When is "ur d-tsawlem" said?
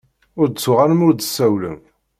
1.07-1.79